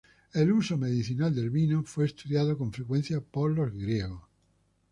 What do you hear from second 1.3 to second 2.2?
del vino fue